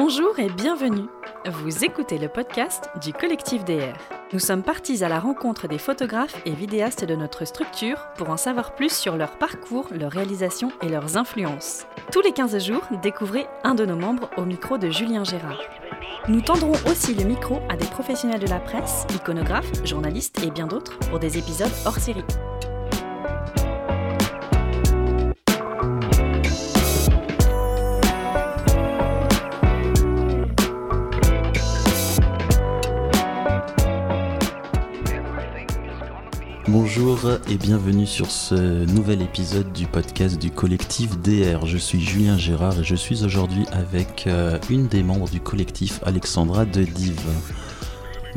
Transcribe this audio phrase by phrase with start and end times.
[0.00, 1.08] Bonjour et bienvenue.
[1.44, 3.98] Vous écoutez le podcast du collectif DR.
[4.32, 8.36] Nous sommes partis à la rencontre des photographes et vidéastes de notre structure pour en
[8.36, 11.84] savoir plus sur leur parcours, leurs réalisations et leurs influences.
[12.12, 15.62] Tous les 15 jours, découvrez un de nos membres au micro de Julien Gérard.
[16.28, 20.68] Nous tendrons aussi le micro à des professionnels de la presse, iconographes, journalistes et bien
[20.68, 22.24] d'autres pour des épisodes hors série.
[36.68, 37.18] Bonjour
[37.48, 41.64] et bienvenue sur ce nouvel épisode du podcast du collectif DR.
[41.64, 46.00] Je suis Julien Gérard et je suis aujourd'hui avec euh, une des membres du collectif,
[46.04, 47.26] Alexandra de Dive.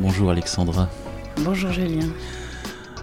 [0.00, 0.88] Bonjour Alexandra.
[1.44, 2.08] Bonjour Julien.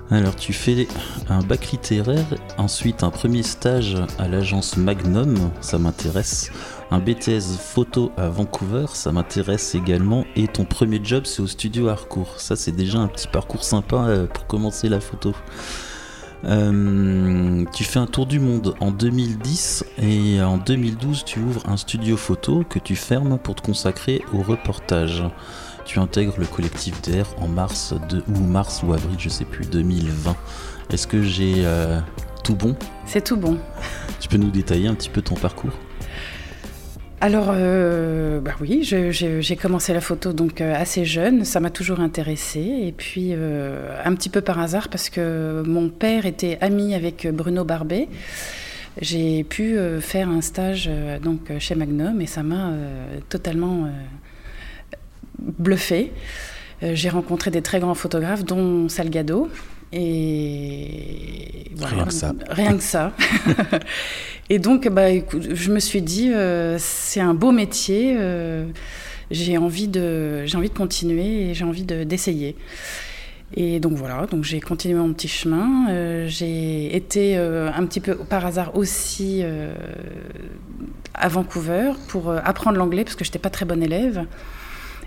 [0.10, 0.88] Alors tu fais
[1.30, 2.26] un bac littéraire,
[2.58, 6.50] ensuite un premier stage à l'agence Magnum, ça m'intéresse
[6.92, 10.26] un BTS photo à Vancouver, ça m'intéresse également.
[10.36, 12.40] Et ton premier job, c'est au studio Harcourt.
[12.40, 15.34] Ça, c'est déjà un petit parcours sympa euh, pour commencer la photo.
[16.46, 21.76] Euh, tu fais un tour du monde en 2010 et en 2012 tu ouvres un
[21.76, 25.24] studio photo que tu fermes pour te consacrer au reportage.
[25.86, 29.66] Tu intègres le collectif DR en mars de, ou mars ou avril, je sais plus,
[29.66, 30.36] 2020.
[30.92, 32.00] Est-ce que j'ai euh,
[32.44, 32.76] tout bon?
[33.06, 33.58] C'est tout bon.
[34.20, 35.74] Tu peux nous détailler un petit peu ton parcours?
[37.22, 42.00] Alors, euh, bah oui, j'ai commencé la photo donc euh, assez jeune, ça m'a toujours
[42.00, 42.84] intéressée.
[42.84, 47.28] Et puis, euh, un petit peu par hasard, parce que mon père était ami avec
[47.28, 48.08] Bruno Barbet,
[49.02, 50.90] j'ai pu faire un stage
[51.60, 52.72] chez Magnum et ça m'a
[53.30, 53.90] totalement
[55.38, 56.12] bluffé.
[56.82, 59.48] j'ai rencontré des très grands photographes, dont Salgado,
[59.92, 62.34] et rien que ça.
[62.50, 63.14] Rien que ça.
[64.50, 68.16] et donc, bah, écoute, je me suis dit, euh, c'est un beau métier.
[68.18, 68.66] Euh,
[69.32, 72.56] j'ai envie de, j'ai envie de continuer et j'ai envie d'essayer.
[73.56, 75.88] et donc voilà, donc j'ai continué mon petit chemin.
[75.90, 79.44] Euh, j'ai été un petit peu par hasard aussi
[81.14, 84.26] à Vancouver pour apprendre l'anglais parce que je n'étais pas très bonne élève.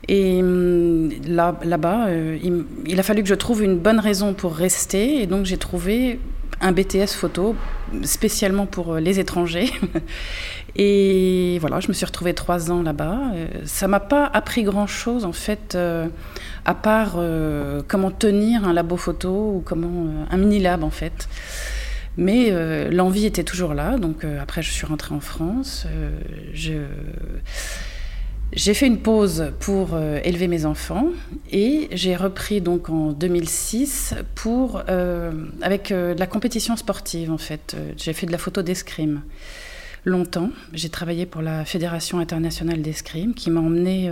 [0.08, 2.38] Et hum, là, là-bas, euh,
[2.86, 5.22] il, a fallu que je trouve une bonne raison pour rester.
[5.22, 6.18] Et donc, j'ai trouvé
[6.60, 7.56] un BTS photo
[8.02, 9.70] spécialement pour euh, les étrangers.
[10.76, 13.18] et voilà, je me suis retrouvée trois ans là-bas.
[13.34, 15.78] Euh, ça m'a pas appris grand-chose, en fait,
[16.64, 17.16] à part
[17.86, 21.28] comment tenir un labo photo ou comment un mini-lab, en fait.
[22.16, 22.50] Mais
[22.90, 23.96] l'envie était toujours là.
[23.98, 25.86] Donc, après, je suis rentrée en France.
[26.52, 26.74] je
[28.52, 31.06] j'ai fait une pause pour euh, élever mes enfants
[31.50, 35.32] et j'ai repris donc en 2006 pour, euh,
[35.62, 37.76] avec euh, de la compétition sportive en fait.
[37.96, 39.22] J'ai fait de la photo d'escrime
[40.04, 40.50] longtemps.
[40.74, 44.10] J'ai travaillé pour la Fédération internationale d'escrime qui m'a emmené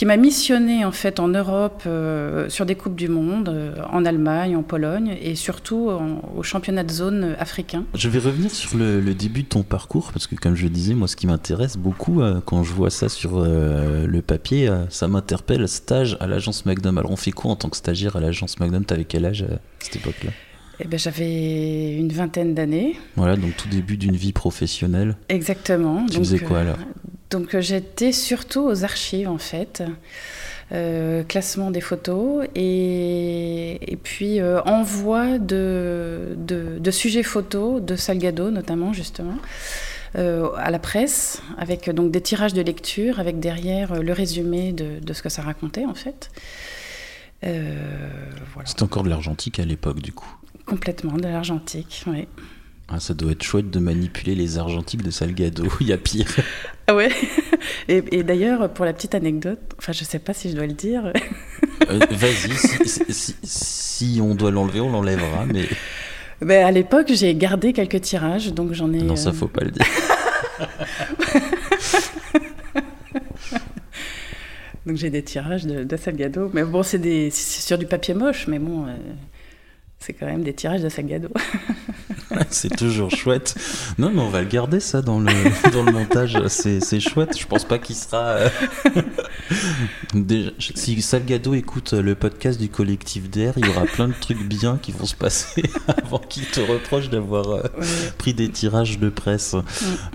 [0.00, 4.06] qui m'a missionné en fait en Europe euh, sur des coupes du monde, euh, en
[4.06, 5.90] Allemagne, en Pologne et surtout
[6.34, 7.84] au championnat de zone africain.
[7.92, 11.06] Je vais revenir sur le, début de ton parcours parce que comme je disais, moi
[11.06, 16.16] ce qui m'intéresse beaucoup euh, quand je vois ça sur le papier, ça m'interpelle stage
[16.18, 16.96] à l'agence Magnum.
[16.96, 18.86] Alors on fait quoi en tant que stagiaire à l'agence Magnum?
[18.86, 20.30] T'avais quel âge à cette époque-là?
[20.82, 22.96] Eh ben, J'avais une vingtaine d'années.
[23.16, 25.18] Voilà, donc tout début d'une vie professionnelle.
[25.28, 26.06] Exactement.
[26.06, 26.78] Tu faisais quoi alors?
[27.30, 29.82] Donc euh, j'étais surtout aux archives en fait.
[30.72, 38.92] Euh, classement des photos et, puis euh, envoi de, de, sujets photos de Salgado notamment
[38.92, 39.34] justement
[40.14, 45.12] à la presse avec donc des tirages de lecture avec derrière le résumé de, de,
[45.12, 46.30] ce que ça racontait en fait.
[47.42, 48.66] Voilà.
[48.66, 50.32] C'était encore de l'argentique à l'époque du coup.
[50.66, 52.28] Complètement de l'argentique, oui.
[52.92, 56.26] Ah, ça doit être chouette de manipuler les argentiques de Salgado, il y a pire.
[56.88, 57.10] Ah ouais
[57.88, 61.12] Et, d'ailleurs, pour la petite anecdote, enfin je sais pas si je dois le dire.
[61.88, 62.50] Euh, vas-y,
[63.44, 65.68] si, on doit l'enlever, on l'enlèvera, mais...
[66.40, 68.98] Ben, à l'époque, j'ai gardé quelques tirages, donc j'en ai...
[68.98, 69.86] Non, ça faut pas le dire.
[74.86, 78.86] donc j'ai des tirages de, Salgado, mais bon, c'est sur du papier moche, mais bon...
[78.86, 78.96] Euh,
[80.00, 81.28] c'est quand même des tirages de Sagado.
[82.50, 83.54] c'est toujours chouette.
[83.98, 85.32] Non, mais on va le garder ça dans le,
[85.72, 86.38] dans le montage.
[86.48, 87.38] C'est chouette.
[87.38, 88.18] Je pense pas qu'il sera.
[88.18, 88.48] Euh,
[90.14, 94.42] déjà, si Salgado écoute le podcast du collectif d'air, il y aura plein de trucs
[94.42, 95.62] bien qui vont se passer
[96.02, 97.62] avant qu'il te reproche d'avoir euh,
[98.16, 99.54] pris des tirages de presse.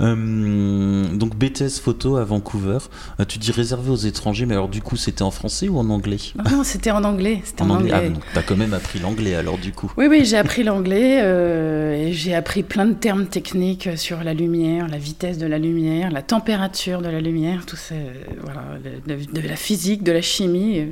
[0.02, 2.80] Euh, donc BTS photo à Vancouver.
[3.28, 6.18] tu dis réservé aux étrangers, mais alors du coup c'était en français ou en anglais?
[6.52, 7.44] Non, c'était en anglais.
[7.60, 7.92] En, anglais.
[7.94, 9.92] Ah, t'as quand même appris l'anglais alors du coup.
[9.98, 14.88] Oui, oui, j'ai appris l'anglais et j'ai appris plein de termes techniques sur la lumière,
[14.88, 17.95] la vitesse de la lumière, la température de la lumière, tout ça,
[18.42, 18.63] voilà,
[19.06, 20.88] de, de la physique, de la chimie.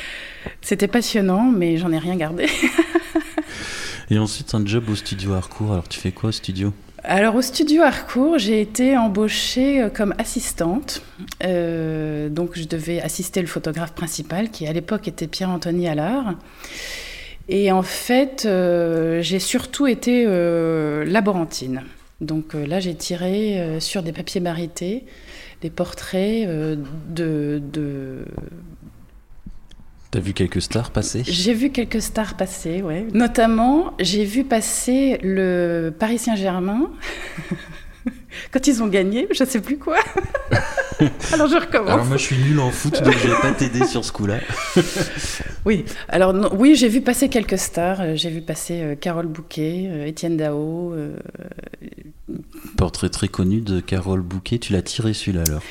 [0.60, 2.46] C'était passionnant, mais j'en ai rien gardé.
[4.10, 5.72] Et ensuite, un job au studio Harcourt.
[5.72, 6.72] Alors, tu fais quoi au studio?
[7.04, 11.00] Alors au studio Harcourt, j'ai été embauchée euh, comme assistante.
[11.44, 16.34] Euh, donc je devais assister le photographe principal qui à l'époque était Pierre-Anthony Allard.
[17.48, 20.24] Et en fait, euh, j'ai surtout été
[21.04, 21.82] laborantine.
[22.20, 25.04] Donc là, j'ai tiré sur des papiers barités
[25.60, 28.24] des portraits de, de
[30.10, 31.22] T'as vu quelques stars passer?
[31.26, 33.04] J'ai vu quelques stars passer, oui.
[33.12, 36.90] Notamment, j'ai vu passer le Paris Saint-Germain
[38.52, 39.98] quand ils ont gagné, je ne sais plus quoi.
[41.32, 41.90] alors je recommence.
[41.90, 44.38] Alors moi je suis nul en foot, donc je vais pas t'aider sur ce coup-là.
[45.64, 48.16] oui, alors oui, j'ai vu passer quelques stars.
[48.16, 50.92] J'ai vu passer euh, Carole Bouquet, euh, Étienne Dao.
[50.94, 51.16] Euh,
[52.76, 54.58] Portrait très connu de Carole Bouquet.
[54.58, 55.62] Tu l'as tiré celui-là alors?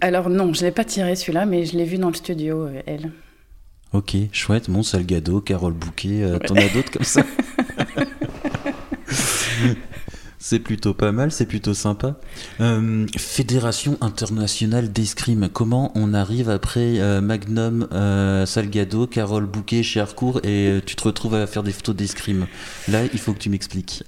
[0.00, 3.10] Alors non, je l'ai pas tiré celui-là, mais je l'ai vu dans le studio, elle.
[3.94, 7.22] Ok, chouette, Mon Salgado, Carole Bouquet, euh, t'en as d'autres comme ça?
[10.46, 12.16] C'est plutôt pas mal, c'est plutôt sympa.
[12.60, 17.88] Euh, Fédération internationale d'escrime, comment on arrive après euh, Magnum,
[18.44, 22.46] Salgado, Carole Bouquet chez Harcourt et tu te retrouves à faire des photos d'escrime?
[22.88, 24.04] Là, il faut que tu m'expliques.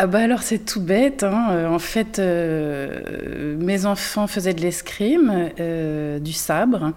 [0.00, 1.24] Ah bah alors c'est tout bête.
[1.24, 1.68] Hein.
[1.68, 5.50] En fait, mes enfants faisaient de l'escrime,
[6.20, 6.92] du sabre.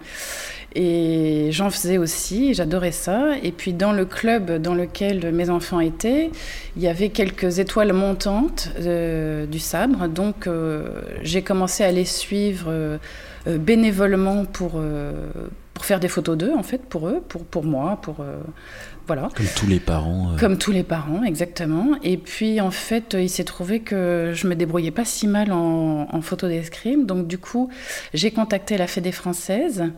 [0.74, 3.36] Et j'en faisais aussi, j'adorais ça.
[3.42, 6.30] Et puis dans le club dans lequel mes enfants étaient,
[6.76, 10.08] il y avait quelques étoiles montantes euh, du sabre.
[10.08, 12.98] Donc euh, j'ai commencé à les suivre euh,
[13.46, 14.80] bénévolement pour,
[15.82, 18.24] pour faire des photos d'eux, en fait, pour eux, pour, pour moi, pour...
[19.08, 19.30] voilà.
[19.34, 20.36] Comme tous les parents.
[20.38, 21.96] Comme tous les parents, exactement.
[22.04, 26.06] Et puis en fait, il s'est trouvé que je me débrouillais pas si mal en,
[26.08, 27.04] en photo d'escrime.
[27.04, 27.68] Donc du coup,
[28.14, 29.90] j'ai contacté la Fédé française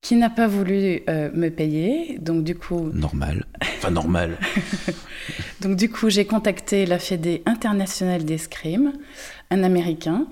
[0.00, 2.18] qui n'a pas voulu euh, me payer.
[2.20, 2.90] Donc du coup...
[2.92, 3.46] Normal.
[3.60, 4.36] Enfin normal.
[5.60, 8.94] donc du coup, j'ai contacté la Fédé internationale d'escrime,
[9.52, 10.26] un Américain,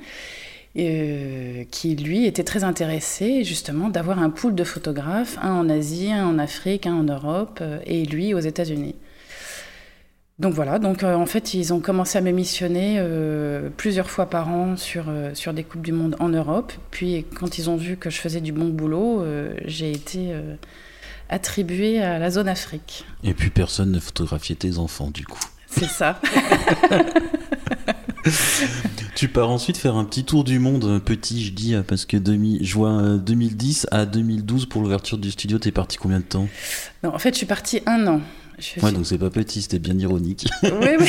[0.76, 6.12] euh, qui lui était très intéressé justement d'avoir un pool de photographes, un en Asie,
[6.12, 8.97] un en Afrique, un en Europe, euh, et lui aux États-Unis.
[10.41, 14.26] Donc voilà, donc euh, en fait ils ont commencé à me missionner euh, plusieurs fois
[14.26, 16.73] par an sur, euh, sur des Coupes du Monde en Europe.
[16.91, 19.25] Puis quand ils ont vu que je faisais du bon boulot,
[19.65, 20.35] j'ai été
[21.29, 23.05] attribuée à la zone Afrique.
[23.23, 25.38] Et puis personne ne photographiait tes enfants du coup.
[25.69, 26.20] C'est ça.
[29.14, 32.64] tu pars ensuite faire un petit tour du monde, petit je dis, parce que demi,
[32.64, 36.49] juin 2010 à 2012 pour l'ouverture du studio, t'es parti combien de temps?
[37.02, 38.20] Non, en fait je suis partie un an.
[38.58, 40.46] Je ouais, donc c'est pas petit, c'était bien ironique.
[40.62, 41.08] oui, oui.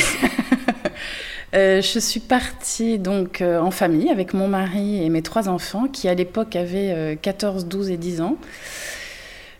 [1.54, 5.86] Euh, je suis partie donc euh, en famille avec mon mari et mes trois enfants
[5.86, 8.36] qui à l'époque avaient 14, 12 et 10 ans.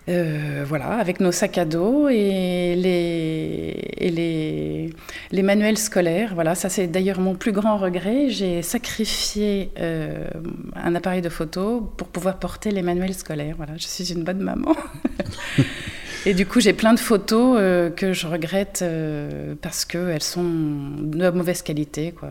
[0.08, 4.92] Euh, voilà, avec nos sacs à dos et les, et
[5.32, 6.32] les, manuels scolaires.
[6.34, 8.28] Voilà, ça c'est d'ailleurs mon plus grand regret.
[8.28, 9.70] J'ai sacrifié
[10.74, 13.54] un appareil de photo pour pouvoir porter les manuels scolaires.
[13.56, 14.76] Voilà, je suis une bonne maman.
[16.26, 20.42] Et du coup, j'ai plein de photos euh, que je regrette euh, parce qu'elles sont
[20.42, 22.10] de mauvaise qualité.
[22.10, 22.30] Quoi.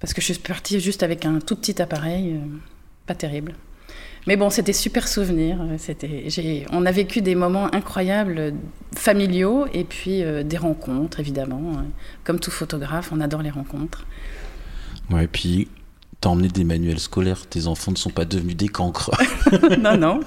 [0.00, 2.46] Parce que je suis partie juste avec un tout petit appareil, euh,
[3.06, 3.54] pas terrible.
[4.26, 5.58] Mais bon, c'était super souvenir.
[5.78, 8.52] C'était, on a vécu des moments incroyables,
[8.94, 11.82] familiaux, et puis des rencontres, évidemment.
[12.24, 14.06] Comme tout photographe, on adore les rencontres.
[15.10, 15.68] Ouais, et puis
[16.20, 19.10] T'as emmené des manuels scolaires, tes enfants ne sont pas devenus des cancres.
[19.80, 20.20] non, non.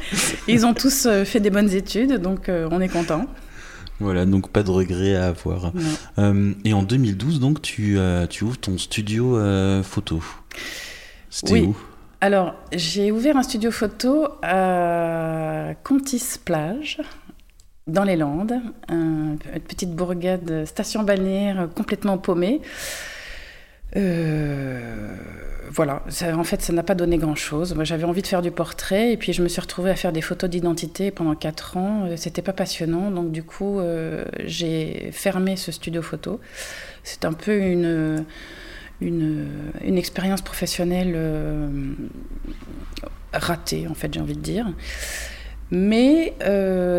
[0.48, 3.28] Ils ont tous euh, fait des bonnes études, donc euh, on est content.
[4.00, 5.72] Voilà, donc pas de regrets à avoir.
[6.18, 8.00] Euh, et en 2012, donc, tu,
[8.32, 9.40] tu ouvres ton studio
[9.84, 10.20] photo.
[11.30, 11.78] C'était où?
[12.24, 17.02] Alors, j'ai ouvert un studio photo à Contis Plage,
[17.86, 19.38] dans les Landes, une
[19.68, 22.62] petite bourgade, station balnéaire complètement paumée.
[23.98, 25.18] Euh,
[25.70, 26.02] voilà,
[26.34, 27.76] en fait, ça n'a pas donné grand-chose.
[27.76, 30.14] Moi, j'avais envie de faire du portrait, et puis je me suis retrouvée à faire
[30.14, 32.06] des photos d'identité pendant 4 ans.
[32.06, 36.40] Euh, c'était pas passionnant, donc du coup, euh, j'ai fermé ce studio photo.
[37.04, 38.24] C'est un peu une,
[39.02, 39.48] une,
[39.84, 41.18] une expérience professionnelle
[43.34, 44.68] ratée, en fait, j'ai envie de dire.
[45.72, 46.34] Mais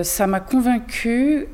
[0.02, 1.46] ça m'a convaincue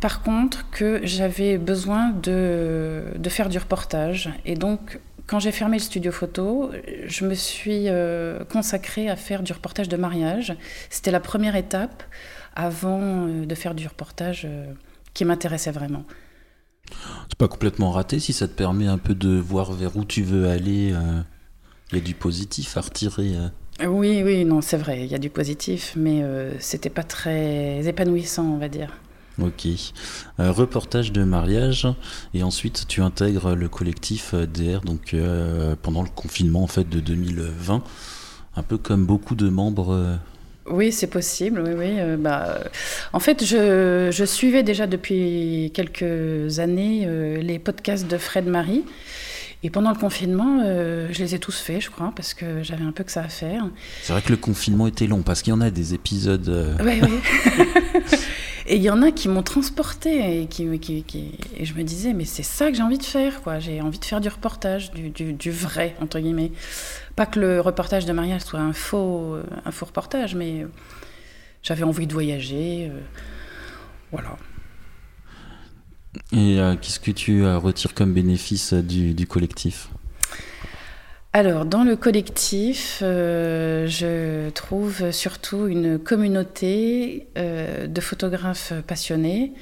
[0.00, 4.30] par contre que j'avais besoin de, de, faire du reportage.
[4.44, 6.70] Et donc, quand j'ai fermé le studio photo,
[7.06, 10.54] je me suis euh, consacrée à faire du reportage de mariage.
[10.90, 12.02] C'était la première étape
[12.54, 14.72] avant euh, de faire du reportage euh,
[15.14, 16.04] qui m'intéressait vraiment.
[17.28, 20.22] C'est pas complètement raté si ça te permet un peu de voir vers où tu
[20.22, 20.94] veux aller.
[21.92, 23.32] Il y a du positif à retirer.
[23.86, 26.22] Oui, oui, non, c'est vrai, il y a du positif, mais
[26.58, 28.90] c'était pas très épanouissant, on va dire.
[29.40, 29.66] Ok.
[30.40, 31.86] Euh, reportage de mariage
[32.32, 36.88] et ensuite tu intègres le collectif euh, DR donc euh, pendant le confinement en fait
[36.88, 37.82] de 2020,
[38.56, 40.18] un peu comme beaucoup de membres.
[40.68, 41.62] Oui, c'est possible.
[41.64, 42.16] Oui, oui.
[42.18, 42.58] bah,
[43.12, 47.08] en fait, je, je, suivais déjà depuis quelques années
[47.40, 48.84] les podcasts de Fred Marie.
[49.62, 52.92] Et pendant le confinement, je les ai tous faits, je crois, parce que j'avais un
[52.92, 53.64] peu que ça à faire.
[54.02, 56.76] C'est vrai que le confinement était long, parce qu'il y en a des épisodes.
[56.84, 57.20] Oui, oui.
[58.68, 62.24] Et il y en a qui m'ont transporté et, qui, et je me disais, mais
[62.24, 63.60] c'est ça que j'ai envie de faire, quoi.
[63.60, 66.50] J'ai envie de faire du reportage, du, vrai, entre guillemets.
[67.14, 70.66] Pas que le reportage de mariage soit un faux, un faux reportage, mais
[71.62, 72.90] j'avais envie de voyager.
[72.90, 73.00] Euh,
[74.12, 74.36] voilà.
[76.32, 79.88] Et euh, qu'est-ce que tu euh, retires comme bénéfice du collectif?
[81.36, 89.52] Alors, dans le collectif, euh, je trouve surtout une communauté euh, de photographes passionnés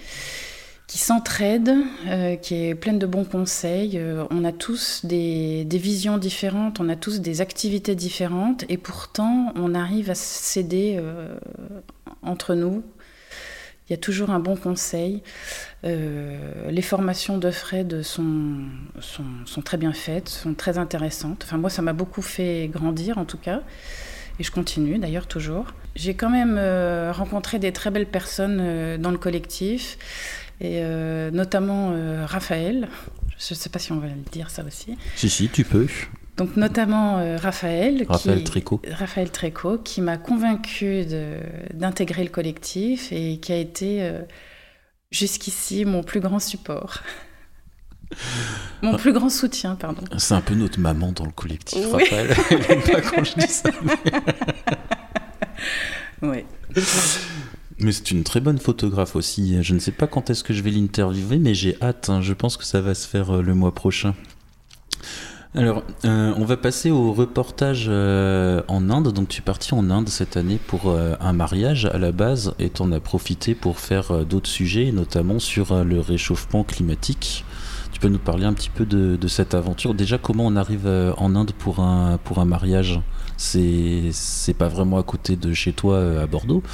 [0.87, 1.75] qui s'entraident,
[2.07, 4.01] euh, qui est pleine de bons conseils.
[4.31, 9.75] on a tous des, visions différentes, on a tous des activités différentes, et pourtant, on
[9.75, 11.01] arrive à s'aider
[12.23, 12.85] entre nous
[13.89, 15.23] il y a toujours un bon conseil.
[15.85, 18.57] Euh, les formations de Fred sont,
[19.01, 21.43] sont, très bien faites, sont très intéressantes.
[21.45, 23.61] Enfin, moi, ça m'a beaucoup fait grandir, en tout cas.
[24.39, 25.67] Et je continue, d'ailleurs, toujours.
[25.97, 29.99] J'ai quand même euh, rencontré des très belles personnes euh, dans le collectif,
[30.61, 30.83] et
[31.33, 31.93] notamment
[32.25, 32.89] Raphaël.
[33.39, 34.97] Je ne sais pas si on va le dire, ça aussi.
[35.17, 35.89] Si, si, tu peux.
[36.37, 38.83] Donc notamment euh, Raphaël, Raphaël qui, Tricot.
[38.91, 41.05] Raphaël Tricot, qui m'a convaincu
[41.73, 44.23] d'intégrer le collectif et qui a été euh,
[45.11, 47.03] jusqu'ici mon plus grand support.
[48.83, 50.03] Mon plus grand soutien, pardon.
[50.19, 52.33] C'est un peu notre maman dans le collectif, Raphaël.
[52.69, 53.71] Elle pas quand je dis ça.
[56.23, 56.45] oui.
[57.79, 59.63] Mais c'est une très bonne photographe aussi.
[59.63, 62.09] Je ne sais pas quand est-ce que je vais l'interviewer, mais j'ai hâte.
[62.09, 62.21] Hein.
[62.21, 64.15] Je pense que ça va se faire euh, le mois prochain.
[65.57, 69.13] Alors, euh, on va passer au reportage euh, en Inde.
[69.13, 72.55] Donc, tu es parti en Inde cette année pour euh, un mariage à la base
[72.59, 77.45] et tu en as profité pour faire d'autres sujets, notamment sur le réchauffement climatique.
[77.93, 79.95] Tu peux nous parler un petit peu de, cette aventure?
[79.95, 83.01] Déjà, comment on arrive en Inde pour un, pour un mariage?
[83.37, 84.11] C'est
[84.59, 86.65] pas vraiment à côté de chez toi à Bordeaux?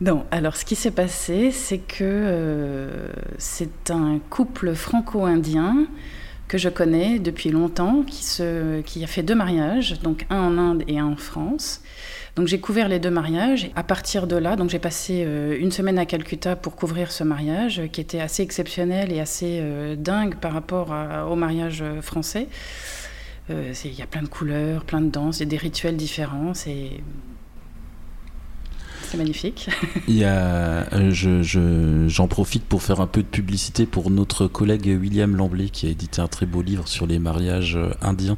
[0.00, 5.88] Non, alors ce qui s'est passé, c'est que c'est un couple franco-indien
[6.48, 10.98] que je connais depuis longtemps, qui, a fait deux mariages, donc un en Inde et
[10.98, 11.82] un en France.
[12.36, 13.70] Donc j'ai couvert les deux mariages.
[13.76, 17.24] À partir de là, donc j'ai passé euh, une semaine à Calcutta pour couvrir ce
[17.24, 20.94] mariage, qui était assez exceptionnel et assez euh, dingue par rapport
[21.30, 22.48] au mariage français.
[23.50, 26.52] Euh, il y a plein de couleurs, plein de danses, des rituels différents.
[29.08, 29.68] C'est magnifique.
[30.08, 35.86] Euh, j'en profite pour faire un peu de publicité pour notre collègue William Lamblay qui
[35.86, 38.36] a édité un très beau livre sur les mariages euh, indiens.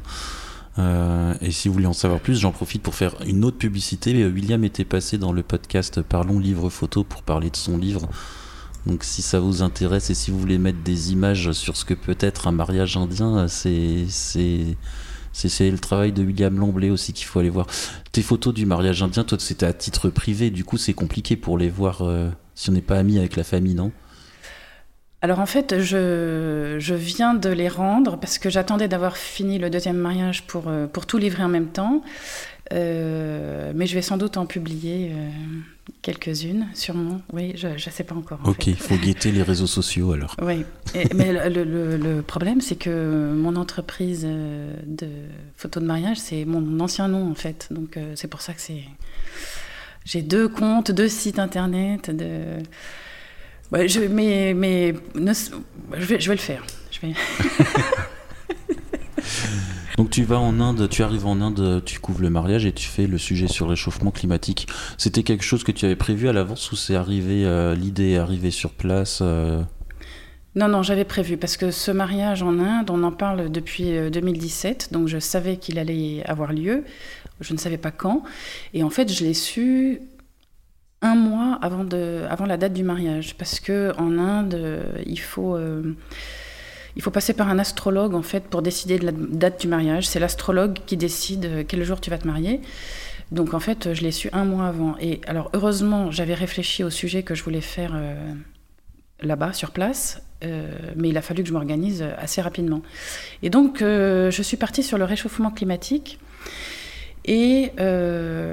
[0.79, 4.25] Euh, et si vous voulez en savoir plus, j'en profite pour faire une autre publicité.
[4.25, 8.07] William était passé dans le podcast Parlons livre photo pour parler de son livre.
[8.85, 11.93] Donc si ça vous intéresse et si vous voulez mettre des images sur ce que
[11.93, 14.05] peut être un mariage indien, c'est
[15.43, 17.67] le travail de William Lamblay aussi qu'il faut aller voir.
[18.11, 21.57] Tes photos du mariage indien, toi, c'était à titre privé, du coup, c'est compliqué pour
[21.57, 23.91] les voir euh, si on n'est pas ami avec la famille, non?
[25.23, 29.69] Alors en fait, je, je, viens de les rendre parce que j'attendais d'avoir fini le
[29.69, 32.01] deuxième mariage pour, euh, pour tout livrer en même temps.
[32.73, 35.11] Euh, mais je vais sans doute en publier
[36.01, 37.21] quelques-unes, sûrement.
[37.33, 38.39] Oui, je ne sais pas encore.
[38.45, 40.35] ok, il faut guetter les réseaux sociaux alors.
[40.41, 40.65] Oui,
[41.15, 41.63] mais le,
[41.97, 45.07] le, problème, c'est que mon entreprise euh, de
[45.55, 47.67] photos de mariage, c'est mon ancien nom en fait.
[47.71, 48.83] Donc c'est pour ça que c'est.
[50.05, 52.09] J'ai deux comptes, deux sites internet.
[52.09, 52.57] De...
[53.87, 56.65] je, mais mais je, vais, je vais le faire.
[56.91, 57.13] Je vais.
[59.97, 62.87] Donc tu vas en Inde, tu arrives en Inde, tu couvres le mariage et tu
[62.87, 64.67] fais le sujet sur le réchauffement climatique.
[64.97, 68.17] C'était quelque chose que tu avais prévu à l'avance ou c'est arrivé, euh, l'idée est
[68.17, 69.61] arrivée sur place euh
[70.55, 74.89] Non, non, j'avais prévu parce que ce mariage en Inde, on en parle depuis 2017,
[74.91, 76.83] euh, donc je savais qu'il allait avoir lieu.
[77.41, 78.23] Je ne savais pas quand.
[78.73, 80.01] Et en fait, je l'ai su
[81.01, 85.57] un mois avant, de, avant la date du mariage parce que en Inde, il faut
[86.95, 90.07] il faut passer par un astrologue en fait pour décider de la date du mariage.
[90.07, 92.61] C'est l'astrologue qui décide euh, quel jour tu vas te marier.
[93.31, 94.95] Donc en fait, je l'ai su un mois avant.
[94.99, 98.33] Et alors heureusement, j'avais réfléchi au sujet que je voulais faire euh,
[99.21, 100.21] là-bas, sur place.
[100.95, 102.81] mais il a fallu que je m'organise assez rapidement.
[103.43, 106.19] Et donc, je suis partie sur le réchauffement climatique
[107.25, 107.71] et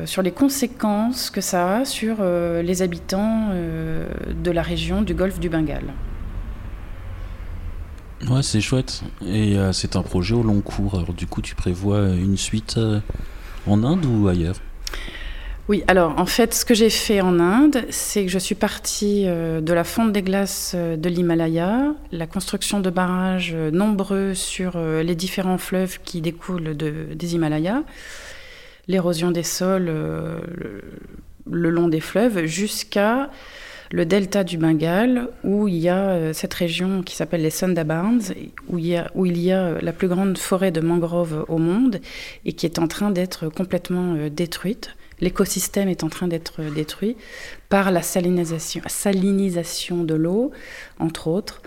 [0.05, 2.23] sur les conséquences que ça a sur
[2.63, 5.95] les habitants de la région du golfe du Bengale.
[8.27, 9.03] Ouais, c'est chouette.
[9.25, 10.97] Et euh, c'est un projet au long cours.
[10.97, 13.01] Alors, du coup, tu prévois une suite euh,
[13.67, 14.57] en Inde ou ailleurs?
[15.69, 19.25] Oui, alors en fait, ce que j'ai fait en Inde, c'est que je suis partie
[19.27, 25.15] euh, de la fonte des glaces de l'Himalaya, la construction de barrages nombreux sur les
[25.15, 27.83] différents fleuves qui découlent de, des Himalayas,
[28.89, 29.93] l'érosion des sols
[31.45, 33.31] le, long des fleuves, jusqu'à
[33.91, 38.33] le delta du Bengale, où il y a euh, cette région qui s'appelle les Sundarbans,
[38.69, 41.45] où il, y a, où il y a euh, la plus grande forêt de mangroves
[41.49, 42.01] au monde
[42.45, 44.91] et qui est en train d'être complètement euh, détruite.
[45.21, 47.17] L'écosystème est en train d'être détruit
[47.69, 50.53] par la salinisation, salinisation de l'eau,
[51.01, 51.61] entre autres.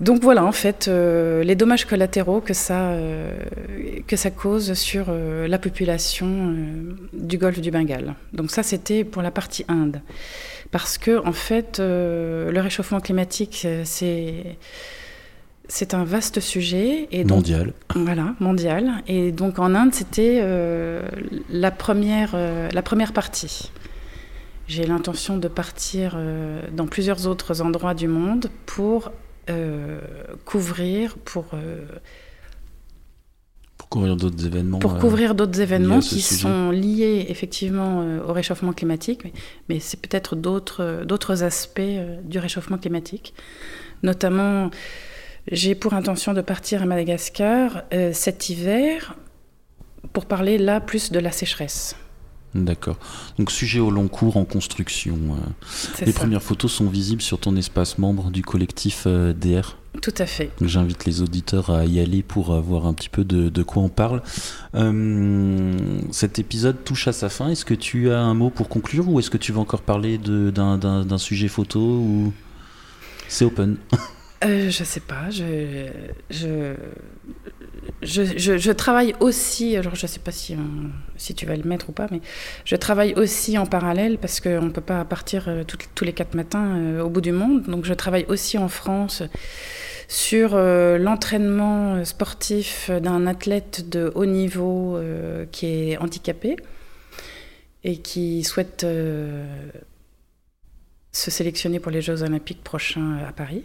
[0.00, 2.96] Donc voilà, en fait, les dommages collatéraux que ça,
[4.06, 6.54] que ça cause sur la population
[7.12, 8.14] du golfe du Bengale.
[8.32, 10.00] Donc ça, c'était pour la partie Inde
[10.70, 14.56] parce que en fait, euh, le réchauffement climatique, euh, c'est
[15.68, 17.72] c'est un vaste sujet et mondial.
[17.94, 18.90] Voilà, mondial.
[19.06, 21.08] Et donc en Inde, c'était euh,
[21.48, 22.36] la première
[22.72, 23.70] la première partie.
[24.66, 26.16] J'ai l'intention de partir
[26.72, 29.10] dans plusieurs autres endroits du monde pour
[30.44, 31.54] couvrir, pour
[33.90, 34.78] couvrir d'autres événements.
[34.78, 39.22] Pour euh, couvrir d'autres événements qui sont liés effectivement euh, au réchauffement climatique,
[39.68, 41.80] mais, c'est peut-être d'autres, euh, d'autres aspects
[42.24, 43.34] du réchauffement climatique.
[44.02, 44.70] Notamment,
[45.50, 49.16] j'ai pour intention de partir à Madagascar cet hiver
[50.12, 51.96] pour parler là plus de la sécheresse.
[52.54, 52.96] D'accord.
[53.38, 55.18] Donc sujet au long cours en construction.
[56.04, 60.50] les premières photos sont visibles sur ton espace membre du collectif DR tout à fait.
[60.62, 64.22] J'invite les auditeurs à y aller pour voir un petit peu de, quoi on parle.
[64.74, 65.76] Euh,
[66.10, 67.48] cet épisode touche à sa fin.
[67.48, 70.16] Est-ce que tu as un mot pour conclure ou est-ce que tu veux encore parler
[70.18, 72.32] d'un sujet photo ou
[73.28, 73.76] c'est open?
[74.44, 75.30] euh, Je sais pas.
[75.30, 75.88] Je,
[76.30, 76.74] je,
[78.02, 79.76] je, je, travaille aussi.
[79.76, 80.56] Alors je sais pas si,
[81.16, 82.20] si tu vas le mettre ou pas, mais
[82.64, 86.34] je travaille aussi en parallèle parce qu'on ne peut pas partir euh, tous les quatre
[86.34, 87.64] matins euh, au bout du monde.
[87.64, 89.22] Donc je travaille aussi en France
[90.08, 94.98] sur l'entraînement sportif d'un athlète de haut niveau
[95.52, 96.56] qui est handicapé
[97.84, 98.84] et qui souhaite
[101.12, 103.62] se sélectionner pour les Jeux olympiques prochains à Paris.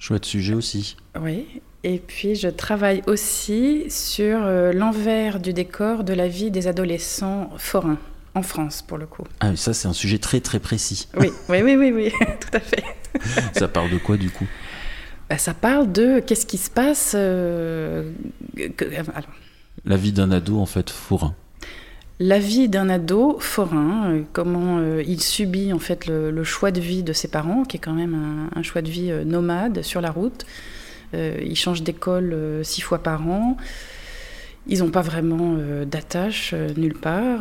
[0.00, 0.96] Chouette sujet aussi.
[1.20, 1.46] Oui.
[1.84, 4.40] Et puis je travaille aussi sur
[4.74, 7.98] l'envers du décor de la vie des adolescents forains
[8.34, 9.24] en France pour le coup.
[9.40, 11.08] Ah, ça c'est un sujet très très précis.
[11.16, 12.84] Oui, oui, oui, oui, oui tout à fait.
[13.58, 14.46] ça parle de quoi du coup?
[15.28, 17.12] Bah, Ça parle de qu'est-ce qui se passe.
[17.14, 18.10] Euh,
[19.84, 21.34] La vie d'un ado en fait forain.
[22.20, 26.80] La vie d'un ado forain, euh, comment euh, il subit en fait le, choix de
[26.80, 30.10] vie de ses parents, qui est quand même un, choix de vie nomade sur la
[30.10, 30.46] route.
[31.12, 33.56] il change d'école six fois par an.
[34.66, 35.56] Ils n'ont pas vraiment
[35.86, 37.40] d'attache nulle part.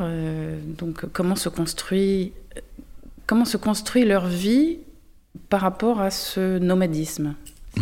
[0.78, 2.32] donc comment se construit
[3.30, 4.80] comment se construit leur vie
[5.50, 7.36] par rapport à ce nomadisme?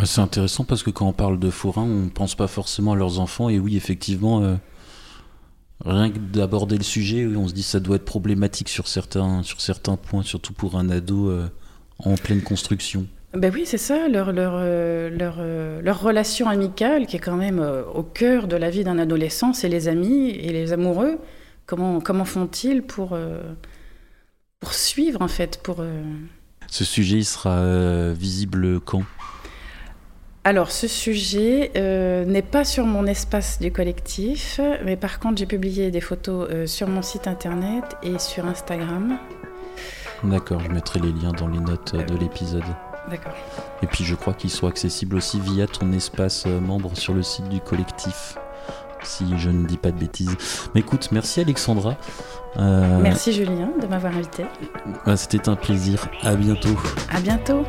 [0.04, 2.96] C'est intéressant parce que quand on parle de forains, on ne pense pas forcément à
[2.98, 3.48] leurs enfants.
[3.48, 4.56] Et oui, effectivement, euh,
[5.86, 9.44] rien que d'aborder le sujet, on se dit que ça doit être problématique sur certains,
[9.44, 11.48] sur certains points, surtout pour un ado euh,
[12.00, 13.06] en pleine construction.
[13.34, 15.38] Ben oui, c'est ça, leur, leur, euh, leur,
[15.84, 17.60] leur, relation amicale qui est quand même
[17.94, 21.20] au cœur de la vie d'un adolescent, c'est les amis et les amoureux.
[21.66, 23.18] Comment, comment font-ils pour,
[24.60, 25.84] pour suivre en fait pour,
[26.70, 29.04] ce sujet, il sera euh, visible quand?
[30.48, 35.46] Alors, ce sujet euh, n'est pas sur mon espace du collectif, mais par contre, j'ai
[35.46, 39.18] publié des photos euh, sur mon site internet et sur Instagram.
[40.24, 42.64] D'accord, je mettrai les liens dans les notes de l'épisode.
[43.10, 43.34] D'accord.
[43.84, 47.50] Et puis, je crois qu'ils sont accessibles aussi via ton espace membre sur le site
[47.50, 48.38] du collectif,
[49.04, 50.38] si je ne dis pas de bêtises.
[50.74, 51.98] Mais écoute, merci Alexandra.
[52.56, 54.46] Euh, Merci Julien de m'avoir invité.
[55.06, 56.08] Bah, c'était un plaisir.
[56.24, 56.78] À bientôt.
[57.10, 57.66] À bientôt.